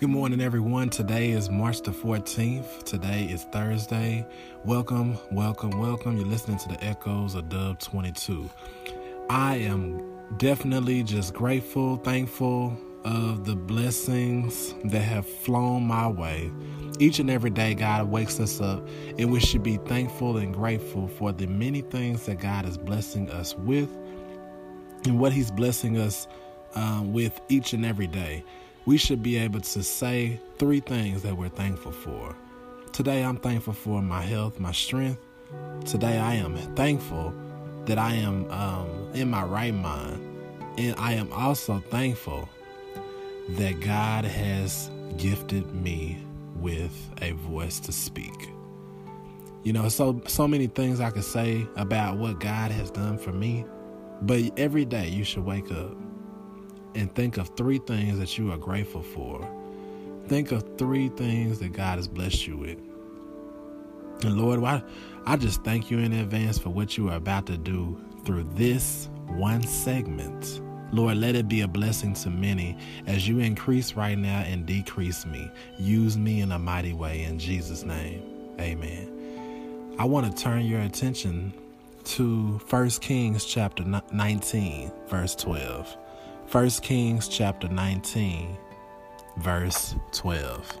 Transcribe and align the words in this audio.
Good 0.00 0.08
morning, 0.08 0.40
everyone. 0.40 0.88
Today 0.88 1.32
is 1.32 1.50
March 1.50 1.82
the 1.82 1.90
14th. 1.90 2.84
Today 2.84 3.24
is 3.24 3.44
Thursday. 3.52 4.26
Welcome, 4.64 5.18
welcome, 5.30 5.78
welcome. 5.78 6.16
You're 6.16 6.26
listening 6.26 6.56
to 6.60 6.68
the 6.70 6.82
echoes 6.82 7.34
of 7.34 7.50
Dub 7.50 7.78
22. 7.80 8.48
I 9.28 9.56
am 9.56 10.00
definitely 10.38 11.02
just 11.02 11.34
grateful, 11.34 11.98
thankful 11.98 12.74
of 13.04 13.44
the 13.44 13.54
blessings 13.54 14.74
that 14.84 15.02
have 15.02 15.28
flown 15.28 15.82
my 15.82 16.08
way. 16.08 16.50
Each 16.98 17.18
and 17.18 17.28
every 17.28 17.50
day, 17.50 17.74
God 17.74 18.10
wakes 18.10 18.40
us 18.40 18.58
up, 18.58 18.88
and 19.18 19.30
we 19.30 19.38
should 19.38 19.62
be 19.62 19.76
thankful 19.76 20.38
and 20.38 20.54
grateful 20.54 21.08
for 21.08 21.30
the 21.30 21.46
many 21.46 21.82
things 21.82 22.24
that 22.24 22.38
God 22.38 22.66
is 22.66 22.78
blessing 22.78 23.30
us 23.30 23.54
with 23.54 23.90
and 25.04 25.20
what 25.20 25.34
He's 25.34 25.50
blessing 25.50 25.98
us 25.98 26.26
um, 26.74 27.12
with 27.12 27.38
each 27.50 27.74
and 27.74 27.84
every 27.84 28.06
day 28.06 28.44
we 28.86 28.96
should 28.96 29.22
be 29.22 29.36
able 29.36 29.60
to 29.60 29.82
say 29.82 30.40
three 30.58 30.80
things 30.80 31.22
that 31.22 31.36
we're 31.36 31.48
thankful 31.48 31.92
for. 31.92 32.34
Today, 32.92 33.22
I'm 33.22 33.36
thankful 33.36 33.72
for 33.72 34.02
my 34.02 34.22
health, 34.22 34.58
my 34.58 34.72
strength. 34.72 35.20
Today, 35.84 36.18
I 36.18 36.34
am 36.34 36.56
thankful 36.74 37.34
that 37.84 37.98
I 37.98 38.14
am 38.14 38.50
um, 38.50 39.10
in 39.14 39.30
my 39.30 39.44
right 39.44 39.74
mind. 39.74 40.26
And 40.78 40.94
I 40.98 41.14
am 41.14 41.32
also 41.32 41.82
thankful 41.90 42.48
that 43.50 43.80
God 43.80 44.24
has 44.24 44.90
gifted 45.16 45.74
me 45.74 46.24
with 46.56 46.94
a 47.20 47.32
voice 47.32 47.80
to 47.80 47.92
speak. 47.92 48.50
You 49.62 49.74
know, 49.74 49.88
so 49.88 50.22
so 50.26 50.48
many 50.48 50.68
things 50.68 51.00
I 51.00 51.10
could 51.10 51.24
say 51.24 51.66
about 51.76 52.16
what 52.16 52.40
God 52.40 52.70
has 52.70 52.90
done 52.90 53.18
for 53.18 53.32
me, 53.32 53.66
but 54.22 54.58
every 54.58 54.86
day 54.86 55.08
you 55.08 55.24
should 55.24 55.44
wake 55.44 55.70
up 55.70 55.94
and 56.94 57.14
think 57.14 57.36
of 57.36 57.50
three 57.56 57.78
things 57.78 58.18
that 58.18 58.36
you 58.38 58.52
are 58.52 58.58
grateful 58.58 59.02
for. 59.02 59.48
Think 60.26 60.52
of 60.52 60.78
three 60.78 61.08
things 61.08 61.58
that 61.58 61.72
God 61.72 61.96
has 61.96 62.08
blessed 62.08 62.46
you 62.46 62.56
with. 62.56 62.78
And 64.22 64.36
Lord, 64.36 64.62
I, 64.62 64.82
I 65.26 65.36
just 65.36 65.64
thank 65.64 65.90
you 65.90 65.98
in 65.98 66.12
advance 66.12 66.58
for 66.58 66.70
what 66.70 66.96
you 66.96 67.08
are 67.08 67.16
about 67.16 67.46
to 67.46 67.56
do 67.56 67.98
through 68.24 68.44
this 68.54 69.08
one 69.26 69.62
segment. 69.62 70.60
Lord, 70.92 71.18
let 71.18 71.36
it 71.36 71.48
be 71.48 71.60
a 71.60 71.68
blessing 71.68 72.14
to 72.14 72.30
many 72.30 72.76
as 73.06 73.26
you 73.28 73.38
increase 73.38 73.94
right 73.94 74.18
now 74.18 74.40
and 74.40 74.66
decrease 74.66 75.24
me. 75.24 75.50
Use 75.78 76.18
me 76.18 76.40
in 76.40 76.52
a 76.52 76.58
mighty 76.58 76.92
way 76.92 77.22
in 77.22 77.38
Jesus' 77.38 77.84
name. 77.84 78.22
Amen. 78.60 79.96
I 79.98 80.04
want 80.04 80.34
to 80.34 80.42
turn 80.42 80.66
your 80.66 80.80
attention 80.80 81.52
to 82.04 82.60
1 82.68 82.90
Kings 83.00 83.44
chapter 83.44 83.84
19, 84.12 84.92
verse 85.08 85.34
12. 85.36 85.96
1 86.50 86.68
Kings 86.82 87.28
chapter 87.28 87.68
19, 87.68 88.58
verse 89.36 89.94
12. 90.10 90.80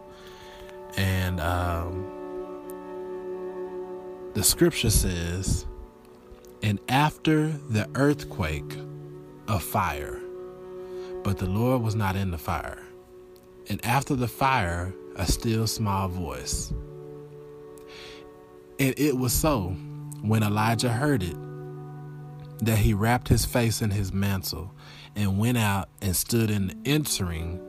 And 0.96 1.38
um, 1.38 2.10
the 4.34 4.42
scripture 4.42 4.90
says, 4.90 5.66
And 6.60 6.80
after 6.88 7.50
the 7.68 7.88
earthquake, 7.94 8.78
a 9.46 9.60
fire, 9.60 10.18
but 11.22 11.38
the 11.38 11.46
Lord 11.46 11.82
was 11.82 11.94
not 11.94 12.16
in 12.16 12.32
the 12.32 12.38
fire. 12.38 12.82
And 13.68 13.84
after 13.86 14.16
the 14.16 14.26
fire, 14.26 14.92
a 15.14 15.24
still 15.24 15.68
small 15.68 16.08
voice. 16.08 16.72
And 18.80 18.92
it 18.98 19.16
was 19.16 19.32
so 19.32 19.68
when 20.22 20.42
Elijah 20.42 20.90
heard 20.90 21.22
it 21.22 21.36
that 22.60 22.78
he 22.78 22.94
wrapped 22.94 23.28
his 23.28 23.44
face 23.44 23.82
in 23.82 23.90
his 23.90 24.12
mantle 24.12 24.74
and 25.16 25.38
went 25.38 25.58
out 25.58 25.88
and 26.00 26.14
stood 26.14 26.50
in 26.50 26.68
the 26.68 26.76
entering 26.84 27.60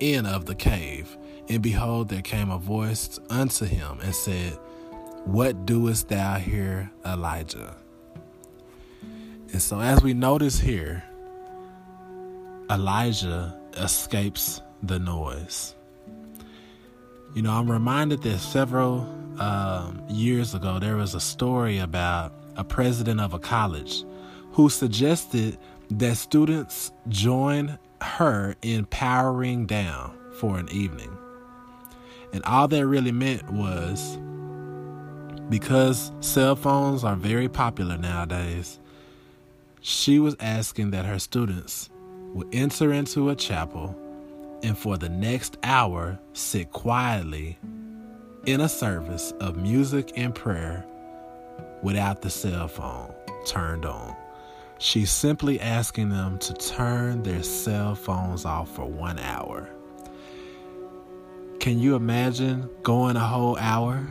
in 0.00 0.26
of 0.26 0.46
the 0.46 0.54
cave. 0.54 1.16
And 1.48 1.62
behold, 1.62 2.08
there 2.08 2.22
came 2.22 2.50
a 2.50 2.58
voice 2.58 3.18
unto 3.30 3.64
him 3.64 4.00
and 4.02 4.14
said, 4.14 4.58
What 5.24 5.66
doest 5.66 6.08
thou 6.08 6.36
here, 6.36 6.90
Elijah? 7.04 7.76
And 9.52 9.62
so, 9.62 9.80
as 9.80 10.02
we 10.02 10.12
notice 10.12 10.58
here, 10.58 11.04
Elijah 12.70 13.58
escapes 13.74 14.60
the 14.82 14.98
noise. 14.98 15.74
You 17.34 17.42
know, 17.42 17.52
I'm 17.52 17.70
reminded 17.70 18.22
that 18.22 18.38
several 18.38 19.06
um, 19.38 20.02
years 20.08 20.54
ago 20.54 20.78
there 20.78 20.96
was 20.96 21.14
a 21.14 21.20
story 21.20 21.78
about 21.78 22.32
a 22.56 22.64
president 22.64 23.20
of 23.20 23.34
a 23.34 23.38
college 23.38 24.04
who 24.56 24.70
suggested 24.70 25.58
that 25.90 26.16
students 26.16 26.90
join 27.08 27.78
her 28.00 28.56
in 28.62 28.86
powering 28.86 29.66
down 29.66 30.16
for 30.40 30.58
an 30.58 30.66
evening. 30.70 31.14
And 32.32 32.42
all 32.44 32.66
that 32.68 32.86
really 32.86 33.12
meant 33.12 33.50
was 33.52 34.16
because 35.50 36.10
cell 36.20 36.56
phones 36.56 37.04
are 37.04 37.16
very 37.16 37.50
popular 37.50 37.98
nowadays, 37.98 38.80
she 39.82 40.18
was 40.18 40.34
asking 40.40 40.90
that 40.92 41.04
her 41.04 41.18
students 41.18 41.90
would 42.32 42.48
enter 42.54 42.94
into 42.94 43.28
a 43.28 43.36
chapel 43.36 43.94
and 44.62 44.76
for 44.76 44.96
the 44.96 45.10
next 45.10 45.58
hour 45.64 46.18
sit 46.32 46.72
quietly 46.72 47.58
in 48.46 48.62
a 48.62 48.70
service 48.70 49.34
of 49.38 49.58
music 49.58 50.12
and 50.16 50.34
prayer 50.34 50.82
without 51.82 52.22
the 52.22 52.30
cell 52.30 52.68
phone 52.68 53.12
turned 53.44 53.84
on. 53.84 54.16
She's 54.78 55.10
simply 55.10 55.58
asking 55.58 56.10
them 56.10 56.38
to 56.40 56.52
turn 56.52 57.22
their 57.22 57.42
cell 57.42 57.94
phones 57.94 58.44
off 58.44 58.74
for 58.74 58.84
one 58.84 59.18
hour. 59.18 59.70
Can 61.60 61.78
you 61.78 61.96
imagine 61.96 62.68
going 62.82 63.16
a 63.16 63.26
whole 63.26 63.56
hour 63.56 64.06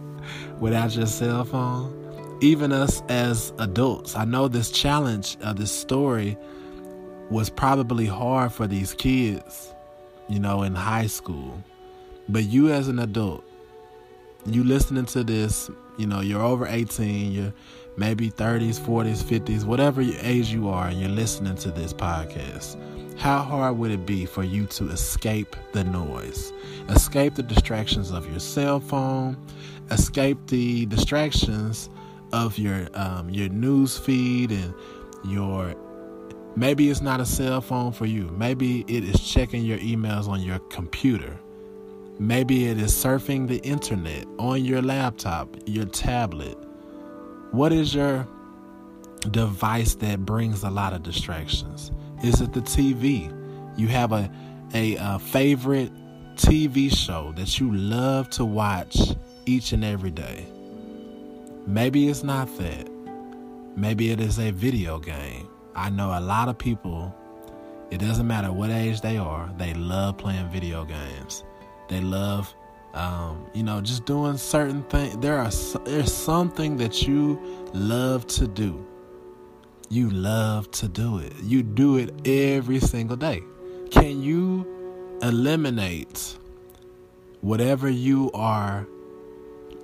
without 0.58 0.96
your 0.96 1.06
cell 1.06 1.44
phone? 1.44 1.96
Even 2.40 2.72
us 2.72 3.02
as 3.08 3.52
adults, 3.58 4.16
I 4.16 4.24
know 4.24 4.48
this 4.48 4.70
challenge 4.70 5.36
of 5.42 5.56
this 5.56 5.70
story 5.70 6.36
was 7.30 7.48
probably 7.48 8.06
hard 8.06 8.52
for 8.52 8.66
these 8.66 8.92
kids, 8.94 9.72
you 10.28 10.40
know, 10.40 10.64
in 10.64 10.74
high 10.74 11.06
school. 11.06 11.62
But 12.28 12.44
you 12.44 12.72
as 12.72 12.88
an 12.88 12.98
adult, 12.98 13.44
you 14.44 14.64
listening 14.64 15.06
to 15.06 15.22
this, 15.22 15.70
you 15.98 16.06
know, 16.06 16.20
you're 16.20 16.42
over 16.42 16.66
18, 16.66 17.32
you're 17.32 17.52
maybe 18.00 18.30
30s, 18.30 18.80
40s, 18.80 19.22
50s, 19.22 19.64
whatever 19.64 20.00
age 20.00 20.48
you 20.48 20.70
are, 20.70 20.88
and 20.88 20.98
you're 20.98 21.10
listening 21.10 21.54
to 21.54 21.70
this 21.70 21.92
podcast, 21.92 22.78
how 23.18 23.42
hard 23.42 23.76
would 23.76 23.90
it 23.90 24.06
be 24.06 24.24
for 24.24 24.42
you 24.42 24.64
to 24.64 24.88
escape 24.88 25.54
the 25.72 25.84
noise, 25.84 26.54
escape 26.88 27.34
the 27.34 27.42
distractions 27.42 28.10
of 28.10 28.28
your 28.30 28.40
cell 28.40 28.80
phone, 28.80 29.36
escape 29.90 30.38
the 30.46 30.86
distractions 30.86 31.90
of 32.32 32.56
your 32.56 32.88
um, 32.94 33.28
your 33.28 33.50
news 33.50 33.98
feed 33.98 34.50
and 34.50 34.72
your 35.24 35.74
maybe 36.56 36.88
it's 36.88 37.02
not 37.02 37.20
a 37.20 37.26
cell 37.26 37.60
phone 37.60 37.92
for 37.92 38.06
you. 38.06 38.30
Maybe 38.30 38.80
it 38.88 39.04
is 39.04 39.20
checking 39.20 39.62
your 39.62 39.78
emails 39.78 40.26
on 40.26 40.40
your 40.40 40.58
computer. 40.70 41.38
Maybe 42.18 42.68
it 42.68 42.78
is 42.78 42.92
surfing 42.92 43.46
the 43.46 43.58
internet 43.58 44.24
on 44.38 44.64
your 44.64 44.80
laptop, 44.80 45.54
your 45.66 45.84
tablet 45.84 46.56
what 47.52 47.72
is 47.72 47.94
your 47.94 48.26
device 49.30 49.94
that 49.96 50.24
brings 50.24 50.62
a 50.62 50.70
lot 50.70 50.92
of 50.92 51.02
distractions? 51.02 51.90
Is 52.22 52.40
it 52.40 52.52
the 52.52 52.60
TV? 52.60 53.36
You 53.78 53.88
have 53.88 54.12
a, 54.12 54.30
a, 54.74 54.96
a 54.96 55.18
favorite 55.18 55.92
TV 56.36 56.94
show 56.94 57.32
that 57.36 57.58
you 57.58 57.74
love 57.74 58.30
to 58.30 58.44
watch 58.44 58.96
each 59.46 59.72
and 59.72 59.84
every 59.84 60.10
day. 60.10 60.46
Maybe 61.66 62.08
it's 62.08 62.22
not 62.22 62.56
that. 62.58 62.88
Maybe 63.76 64.10
it 64.10 64.20
is 64.20 64.38
a 64.38 64.50
video 64.50 64.98
game. 64.98 65.48
I 65.74 65.90
know 65.90 66.16
a 66.16 66.20
lot 66.20 66.48
of 66.48 66.58
people, 66.58 67.14
it 67.90 67.98
doesn't 67.98 68.26
matter 68.26 68.52
what 68.52 68.70
age 68.70 69.00
they 69.00 69.16
are, 69.16 69.52
they 69.56 69.74
love 69.74 70.18
playing 70.18 70.48
video 70.50 70.84
games. 70.84 71.44
They 71.88 72.00
love 72.00 72.54
um, 72.94 73.46
you 73.54 73.62
know, 73.62 73.80
just 73.80 74.04
doing 74.04 74.36
certain 74.36 74.82
things. 74.84 75.16
There 75.18 75.38
are 75.38 75.50
there's 75.84 76.12
something 76.12 76.76
that 76.78 77.02
you 77.06 77.40
love 77.72 78.26
to 78.28 78.46
do. 78.46 78.86
You 79.88 80.10
love 80.10 80.70
to 80.72 80.88
do 80.88 81.18
it. 81.18 81.32
You 81.42 81.62
do 81.62 81.96
it 81.96 82.26
every 82.26 82.80
single 82.80 83.16
day. 83.16 83.42
Can 83.90 84.22
you 84.22 85.18
eliminate 85.22 86.38
whatever 87.40 87.88
you 87.88 88.30
are 88.32 88.86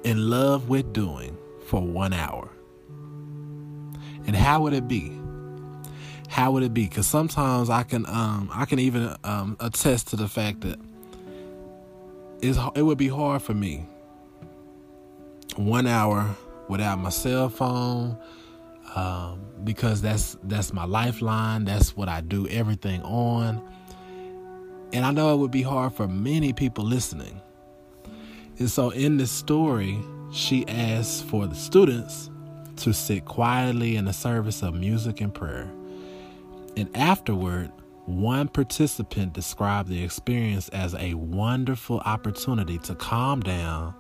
in 0.05 0.31
love 0.31 0.69
with 0.69 0.93
doing 0.93 1.37
for 1.67 1.81
one 1.81 2.13
hour? 2.13 2.49
And 4.27 4.35
how 4.35 4.63
would 4.63 4.73
it 4.73 4.89
be? 4.89 5.17
How 6.29 6.51
would 6.53 6.63
it 6.63 6.75
be? 6.75 6.89
Because 6.89 7.07
sometimes 7.07 7.71
I 7.71 7.83
can 7.83 8.05
um 8.07 8.51
I 8.53 8.65
can 8.65 8.79
even 8.79 9.15
um 9.25 9.57
attest 9.61 10.09
to 10.09 10.17
the 10.17 10.29
fact 10.29 10.61
that 10.63 10.79
it's, 12.43 12.59
it 12.77 12.83
would 12.83 12.99
be 12.99 13.09
hard 13.09 13.43
for 13.43 13.55
me 13.55 13.87
one 15.57 15.87
hour 15.87 16.37
without 16.69 16.99
my 16.99 17.11
cell 17.11 17.49
phone 17.49 18.19
um, 18.95 19.41
because 19.65 20.03
that's 20.03 20.37
that's 20.45 20.73
my 20.73 20.85
lifeline 20.85 21.65
that's 21.65 21.97
what 21.97 22.09
i 22.09 22.21
do 22.21 22.49
everything 22.49 23.03
on 23.03 23.63
And 24.93 25.05
I 25.05 25.13
know 25.13 25.35
it 25.35 25.39
would 25.39 25.53
be 25.53 25.63
hard 25.63 25.95
for 25.95 26.09
many 26.09 26.53
people 26.53 26.85
listening. 26.85 27.41
And 28.59 28.71
so 28.71 28.91
in 28.91 29.19
this 29.19 29.31
story, 29.31 29.99
she 30.33 30.67
asks 30.69 31.23
for 31.23 31.47
the 31.47 31.55
students 31.55 32.31
to 32.79 32.93
sit 32.93 33.25
quietly 33.25 33.97
in 33.97 34.07
the 34.07 34.13
service 34.13 34.63
of 34.63 34.75
music 34.75 35.21
and 35.21 35.35
prayer. 35.35 35.71
And 36.77 36.95
afterward, 36.97 37.73
one 38.07 38.47
participant 38.47 39.33
described 39.33 39.89
the 39.89 40.03
experience 40.03 40.69
as 40.69 40.95
a 40.95 41.15
wonderful 41.15 41.99
opportunity 42.01 42.79
to 42.79 42.95
calm 42.95 43.41
down, 43.41 43.95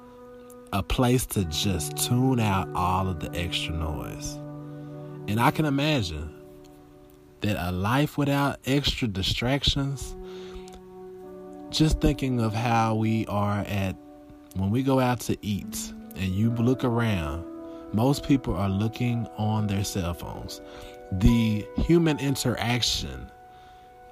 a 0.72 0.82
place 0.82 1.26
to 1.26 1.44
just 1.46 1.96
tune 1.96 2.38
out 2.38 2.68
all 2.74 3.08
of 3.08 3.18
the 3.18 3.36
extra 3.36 3.74
noise. 3.74 4.36
And 5.26 5.40
I 5.40 5.50
can 5.50 5.64
imagine 5.64 6.32
that 7.40 7.56
a 7.58 7.72
life 7.72 8.16
without 8.16 8.60
extra 8.64 9.08
distractions, 9.08 10.16
just 11.70 12.00
thinking 12.00 12.40
of 12.40 12.54
how 12.54 12.94
we 12.94 13.26
are 13.26 13.64
at 13.66 13.96
when 14.54 14.70
we 14.70 14.84
go 14.84 15.00
out 15.00 15.18
to 15.22 15.36
eat 15.42 15.92
and 16.14 16.32
you 16.32 16.50
look 16.50 16.84
around, 16.84 17.44
most 17.92 18.24
people 18.24 18.54
are 18.54 18.70
looking 18.70 19.26
on 19.36 19.66
their 19.66 19.82
cell 19.82 20.14
phones. 20.14 20.60
The 21.12 21.66
human 21.76 22.20
interaction 22.20 23.30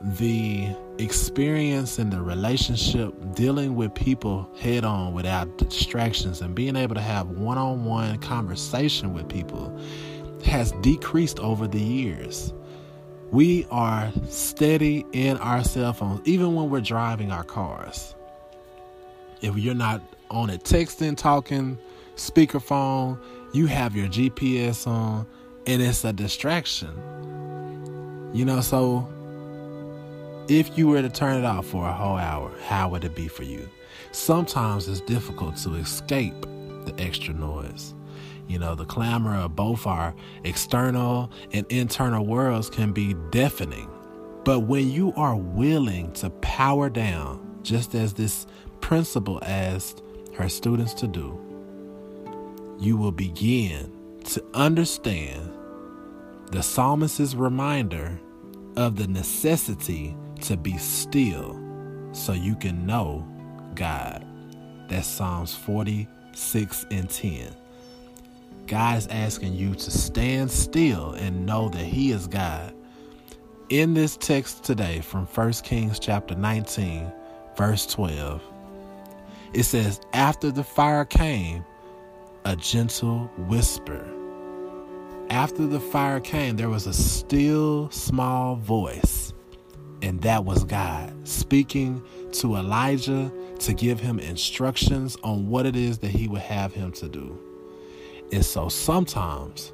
the 0.00 0.68
experience 0.98 1.98
and 1.98 2.12
the 2.12 2.20
relationship 2.20 3.14
dealing 3.34 3.74
with 3.74 3.94
people 3.94 4.48
head 4.58 4.84
on 4.84 5.12
without 5.14 5.56
distractions 5.58 6.40
and 6.40 6.54
being 6.54 6.76
able 6.76 6.94
to 6.94 7.00
have 7.00 7.30
one 7.30 7.58
on 7.58 7.84
one 7.84 8.18
conversation 8.18 9.14
with 9.14 9.28
people 9.28 9.76
has 10.44 10.72
decreased 10.82 11.40
over 11.40 11.66
the 11.66 11.80
years. 11.80 12.52
We 13.30 13.66
are 13.70 14.12
steady 14.28 15.04
in 15.12 15.38
our 15.38 15.64
cell 15.64 15.92
phones, 15.92 16.20
even 16.26 16.54
when 16.54 16.70
we're 16.70 16.80
driving 16.80 17.32
our 17.32 17.44
cars. 17.44 18.14
If 19.40 19.56
you're 19.56 19.74
not 19.74 20.02
on 20.30 20.50
it 20.50 20.64
texting, 20.64 21.16
talking, 21.16 21.78
speakerphone, 22.16 23.18
you 23.52 23.66
have 23.66 23.96
your 23.96 24.08
GPS 24.08 24.86
on, 24.86 25.26
and 25.66 25.80
it's 25.82 26.04
a 26.04 26.12
distraction. 26.12 26.90
You 28.32 28.44
know, 28.44 28.60
so 28.60 29.08
if 30.48 30.76
you 30.76 30.88
were 30.88 31.00
to 31.00 31.08
turn 31.08 31.38
it 31.38 31.44
off 31.44 31.66
for 31.66 31.86
a 31.86 31.92
whole 31.92 32.16
hour, 32.16 32.52
how 32.66 32.88
would 32.90 33.04
it 33.04 33.14
be 33.14 33.28
for 33.28 33.44
you? 33.44 33.68
Sometimes 34.12 34.88
it's 34.88 35.00
difficult 35.00 35.56
to 35.58 35.74
escape 35.76 36.40
the 36.84 36.94
extra 36.98 37.32
noise. 37.32 37.94
You 38.46 38.58
know, 38.58 38.74
the 38.74 38.84
clamor 38.84 39.34
of 39.36 39.56
both 39.56 39.86
our 39.86 40.14
external 40.44 41.32
and 41.52 41.66
internal 41.70 42.26
worlds 42.26 42.68
can 42.68 42.92
be 42.92 43.14
deafening. 43.30 43.88
But 44.44 44.60
when 44.60 44.90
you 44.90 45.14
are 45.16 45.36
willing 45.36 46.12
to 46.14 46.28
power 46.30 46.90
down, 46.90 47.60
just 47.62 47.94
as 47.94 48.12
this 48.12 48.46
principal 48.82 49.38
asked 49.42 50.02
her 50.34 50.50
students 50.50 50.92
to 50.94 51.06
do, 51.06 51.40
you 52.78 52.98
will 52.98 53.12
begin 53.12 53.90
to 54.24 54.44
understand 54.52 55.50
the 56.50 56.62
psalmist's 56.62 57.34
reminder 57.34 58.20
of 58.76 58.96
the 58.96 59.06
necessity 59.06 60.14
to 60.44 60.56
be 60.58 60.76
still 60.76 61.58
so 62.12 62.32
you 62.32 62.54
can 62.54 62.86
know 62.86 63.26
God. 63.74 64.24
That's 64.88 65.06
Psalms 65.06 65.54
46 65.54 66.86
and 66.90 67.08
10. 67.08 67.54
God 68.66 68.98
is 68.98 69.06
asking 69.08 69.54
you 69.54 69.74
to 69.74 69.90
stand 69.90 70.50
still 70.50 71.12
and 71.12 71.46
know 71.46 71.70
that 71.70 71.84
He 71.84 72.10
is 72.10 72.26
God. 72.26 72.74
In 73.70 73.94
this 73.94 74.16
text 74.18 74.64
today 74.64 75.00
from 75.00 75.26
1 75.26 75.52
Kings 75.64 75.98
chapter 75.98 76.34
19, 76.34 77.10
verse 77.56 77.86
12, 77.86 78.42
it 79.54 79.62
says, 79.62 80.00
After 80.12 80.50
the 80.50 80.64
fire 80.64 81.06
came, 81.06 81.64
a 82.44 82.54
gentle 82.54 83.30
whisper. 83.48 84.06
After 85.30 85.66
the 85.66 85.80
fire 85.80 86.20
came, 86.20 86.56
there 86.56 86.68
was 86.68 86.86
a 86.86 86.92
still 86.92 87.90
small 87.90 88.56
voice 88.56 89.23
and 90.04 90.20
that 90.20 90.44
was 90.44 90.64
God 90.64 91.26
speaking 91.26 92.02
to 92.32 92.56
Elijah 92.56 93.32
to 93.60 93.72
give 93.72 94.00
him 94.00 94.18
instructions 94.18 95.16
on 95.24 95.48
what 95.48 95.64
it 95.64 95.76
is 95.76 96.00
that 96.00 96.10
he 96.10 96.28
would 96.28 96.42
have 96.42 96.74
him 96.74 96.92
to 96.92 97.08
do. 97.08 97.40
And 98.30 98.44
so 98.44 98.68
sometimes 98.68 99.72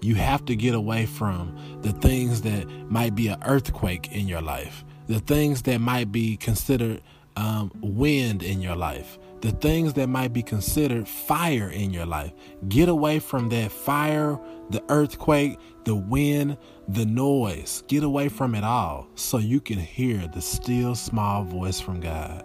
you 0.00 0.14
have 0.14 0.44
to 0.44 0.54
get 0.54 0.76
away 0.76 1.06
from 1.06 1.58
the 1.82 1.90
things 1.90 2.42
that 2.42 2.68
might 2.88 3.16
be 3.16 3.26
an 3.26 3.42
earthquake 3.44 4.12
in 4.12 4.28
your 4.28 4.42
life, 4.42 4.84
the 5.08 5.18
things 5.18 5.62
that 5.62 5.80
might 5.80 6.12
be 6.12 6.36
considered 6.36 7.02
um, 7.34 7.72
wind 7.80 8.44
in 8.44 8.60
your 8.60 8.76
life, 8.76 9.18
the 9.44 9.52
things 9.52 9.92
that 9.92 10.08
might 10.08 10.32
be 10.32 10.42
considered 10.42 11.06
fire 11.06 11.68
in 11.68 11.90
your 11.90 12.06
life. 12.06 12.32
Get 12.66 12.88
away 12.88 13.18
from 13.18 13.50
that 13.50 13.70
fire, 13.70 14.40
the 14.70 14.82
earthquake, 14.88 15.58
the 15.84 15.94
wind, 15.94 16.56
the 16.88 17.04
noise. 17.04 17.82
Get 17.86 18.04
away 18.04 18.30
from 18.30 18.54
it 18.54 18.64
all 18.64 19.06
so 19.16 19.36
you 19.36 19.60
can 19.60 19.78
hear 19.78 20.26
the 20.28 20.40
still 20.40 20.94
small 20.94 21.44
voice 21.44 21.78
from 21.78 22.00
God. 22.00 22.42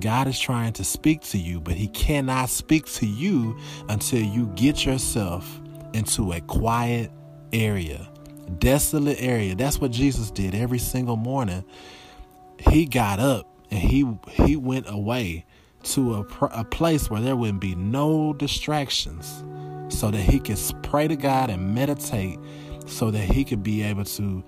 God 0.00 0.28
is 0.28 0.40
trying 0.40 0.72
to 0.74 0.84
speak 0.84 1.20
to 1.24 1.36
you, 1.36 1.60
but 1.60 1.74
He 1.74 1.88
cannot 1.88 2.48
speak 2.48 2.86
to 2.94 3.06
you 3.06 3.58
until 3.90 4.22
you 4.22 4.46
get 4.54 4.86
yourself 4.86 5.60
into 5.92 6.32
a 6.32 6.40
quiet 6.40 7.10
area, 7.52 8.08
desolate 8.60 9.20
area. 9.20 9.54
That's 9.54 9.78
what 9.78 9.90
Jesus 9.90 10.30
did 10.30 10.54
every 10.54 10.78
single 10.78 11.16
morning. 11.16 11.66
He 12.70 12.86
got 12.86 13.18
up 13.18 13.46
and 13.70 13.80
he 13.80 14.06
he 14.30 14.56
went 14.56 14.86
away 14.88 15.44
to 15.84 16.14
a, 16.14 16.44
a 16.46 16.64
place 16.64 17.10
where 17.10 17.20
there 17.20 17.36
wouldn't 17.36 17.60
be 17.60 17.74
no 17.74 18.32
distractions 18.32 19.44
so 19.88 20.10
that 20.10 20.22
he 20.22 20.38
could 20.40 20.58
pray 20.82 21.08
to 21.08 21.16
God 21.16 21.50
and 21.50 21.74
meditate 21.74 22.38
so 22.86 23.10
that 23.10 23.24
he 23.24 23.44
could 23.44 23.62
be 23.62 23.82
able 23.82 24.04
to 24.04 24.42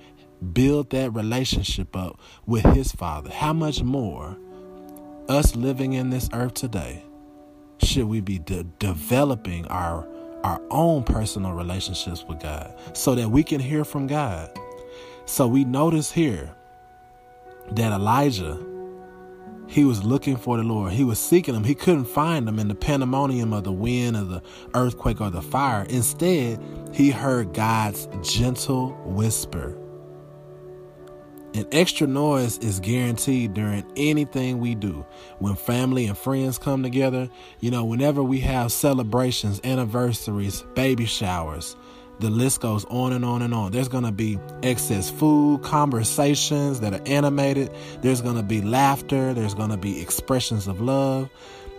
build 0.53 0.91
that 0.91 1.13
relationship 1.13 1.97
up 1.97 2.21
with 2.47 2.65
his 2.65 2.93
father. 2.93 3.31
How 3.31 3.53
much 3.53 3.83
more 3.83 4.37
us 5.29 5.57
living 5.57 5.95
in 5.95 6.11
this 6.11 6.29
earth 6.33 6.55
today 6.55 7.05
should 7.83 8.07
we 8.07 8.21
be 8.21 8.39
de- 8.39 8.65
developing 8.79 9.67
our 9.69 10.07
our 10.45 10.61
own 10.71 11.03
personal 11.03 11.53
relationships 11.55 12.23
with 12.29 12.39
God 12.39 12.75
so 12.93 13.15
that 13.15 13.31
we 13.31 13.43
can 13.43 13.61
hear 13.61 13.83
from 13.83 14.07
God. 14.07 14.51
So 15.25 15.49
we 15.49 15.64
notice 15.64 16.12
here 16.12 16.55
that 17.71 17.93
Elijah 17.93 18.62
he 19.75 19.85
was 19.85 20.04
looking 20.04 20.37
for 20.37 20.57
the 20.57 20.62
Lord. 20.62 20.93
He 20.93 21.02
was 21.02 21.19
seeking 21.19 21.52
him. 21.52 21.64
He 21.64 21.75
couldn't 21.75 22.04
find 22.04 22.49
him 22.49 22.61
in 22.61 22.69
the 22.69 22.76
pandemonium 22.76 23.52
of 23.52 23.64
the 23.64 23.73
wind 23.73 24.16
or 24.16 24.23
the 24.23 24.43
earthquake 24.73 25.21
or 25.21 25.31
the 25.31 25.43
fire. 25.43 25.85
Instead, 25.88 26.61
he 26.93 27.11
heard 27.11 27.52
God's 27.52 28.07
gentle 28.23 28.90
whisper. 29.04 29.76
An 31.54 31.66
extra 31.73 32.07
noise 32.07 32.57
is 32.59 32.78
guaranteed 32.78 33.54
during 33.54 33.85
anything 33.97 34.61
we 34.61 34.76
do. 34.76 35.04
When 35.40 35.57
family 35.57 36.07
and 36.07 36.16
friends 36.16 36.57
come 36.57 36.85
together, 36.85 37.28
you 37.59 37.73
know, 37.73 37.85
whenever 37.85 38.23
we 38.23 38.38
have 38.40 38.71
celebrations, 38.71 39.61
anniversaries, 39.64 40.62
baby 40.75 41.04
showers, 41.04 41.75
the 42.21 42.30
list 42.30 42.61
goes 42.61 42.85
on 42.87 43.12
and 43.12 43.25
on 43.25 43.42
and 43.42 43.52
on. 43.52 43.73
There's 43.73 43.88
going 43.88 44.04
to 44.04 44.12
be 44.12 44.38
excess 44.62 45.11
food, 45.11 45.62
conversations 45.62 46.80
that 46.80 46.94
are 46.94 47.02
animated. 47.06 47.71
There's 48.02 48.21
going 48.23 48.37
to 48.37 48.42
be 48.42 48.62
laughter. 48.62 49.35
There's 49.35 49.54
going 49.54 49.71
to 49.71 49.76
be 49.76 50.00
expressions 50.00 50.68
of 50.68 50.80
love. 50.80 51.28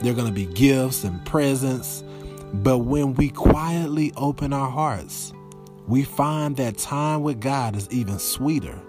There 0.02 0.12
are 0.12 0.16
going 0.16 0.28
to 0.28 0.34
be 0.34 0.46
gifts 0.46 1.04
and 1.04 1.26
presents. 1.26 2.04
But 2.54 2.80
when 2.80 3.14
we 3.16 3.30
quietly 3.30 4.12
open 4.18 4.54
our 4.54 4.70
hearts, 4.70 5.34
we 5.88 6.04
find 6.04 6.58
that 6.58 6.78
time 6.78 7.24
with 7.24 7.40
God 7.40 7.76
is 7.76 7.90
even 7.92 8.20
sweeter. 8.20 8.80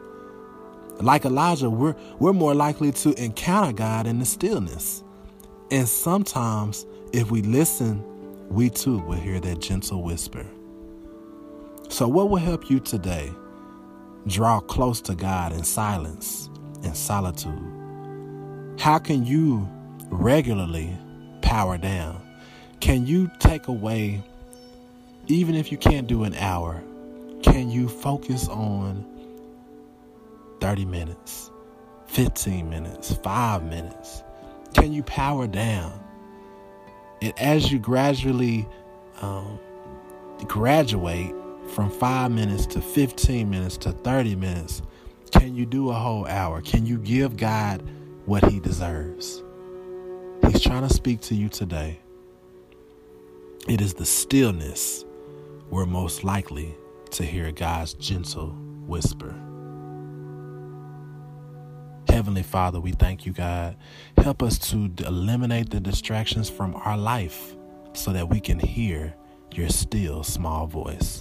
Like 1.01 1.25
Elijah, 1.25 1.69
we're, 1.69 1.95
we're 2.19 2.33
more 2.33 2.55
likely 2.55 2.91
to 2.93 3.13
encounter 3.23 3.73
God 3.73 4.07
in 4.07 4.19
the 4.19 4.25
stillness. 4.25 5.05
And 5.71 5.89
sometimes, 5.89 6.87
if 7.13 7.31
we 7.31 7.43
listen, 7.43 8.03
we 8.49 8.71
too 8.71 8.99
will 9.01 9.19
hear 9.19 9.41
that 9.41 9.61
gentle 9.61 10.03
whisper. 10.03 10.47
So, 11.89 12.09
what 12.09 12.29
will 12.29 12.37
help 12.37 12.69
you 12.69 12.81
today 12.81 13.33
draw 14.27 14.61
close 14.61 15.01
to 15.03 15.15
God 15.15 15.53
in 15.53 15.65
silence 15.65 16.51
and 16.83 16.97
solitude? 16.97 17.73
How 18.79 18.99
can 18.99 19.25
you 19.25 19.69
regularly 20.09 20.97
power 21.43 21.79
down? 21.79 22.21
Can 22.81 23.07
you 23.07 23.31
take 23.39 23.69
away, 23.69 24.23
even 25.29 25.55
if 25.55 25.71
you 25.73 25.79
can't 25.79 26.07
do 26.07 26.25
an 26.25 26.35
hour, 26.35 26.83
can 27.43 27.71
you 27.71 27.89
focus 27.89 28.49
on 28.49 29.05
30 30.61 30.85
minutes, 30.85 31.51
15 32.09 32.69
minutes, 32.69 33.15
5 33.15 33.65
minutes? 33.65 34.23
Can 34.75 34.93
you 34.93 35.03
power 35.05 35.47
down? 35.47 35.99
And 37.23 37.33
as 37.39 37.73
you 37.73 37.79
gradually 37.79 38.69
um, 39.23 39.59
graduate 40.47 41.35
from 41.69 41.91
five 41.91 42.31
minutes 42.31 42.67
to 42.67 42.81
15 42.81 43.49
minutes 43.49 43.77
to 43.79 43.93
30 43.93 44.37
minutes, 44.37 44.83
can 45.31 45.55
you 45.55 45.67
do 45.67 45.91
a 45.91 45.95
whole 45.95 46.27
hour? 46.27 46.61
Can 46.63 46.87
you 46.87 46.99
give 46.99 47.37
God 47.37 47.83
what 48.25 48.45
he 48.51 48.61
deserves? 48.61 49.43
He's 50.47 50.63
trying 50.63 50.87
to 50.87 50.93
speak 50.93 51.21
to 51.23 51.35
you 51.35 51.49
today. 51.49 52.01
It 53.69 53.81
is 53.81 53.95
the 53.95 54.07
stillness 54.07 55.05
we're 55.71 55.87
most 55.87 56.23
likely 56.23 56.75
to 57.11 57.25
hear 57.25 57.51
God's 57.51 57.95
gentle 57.95 58.51
whisper. 58.87 59.35
Heavenly 62.09 62.45
Father, 62.45 62.81
we 62.81 62.93
thank 62.93 63.27
you, 63.27 63.33
God. 63.33 63.77
Help 64.17 64.43
us 64.43 64.59
to 64.71 64.91
eliminate 65.05 65.71
the 65.71 65.81
distractions 65.81 66.49
from 66.49 66.75
our 66.77 66.97
life 66.97 67.57
so 67.93 68.13
that 68.13 68.29
we 68.29 68.41
can 68.41 68.59
hear 68.59 69.15
your 69.53 69.69
still 69.69 70.23
small 70.23 70.67
voice. 70.67 71.21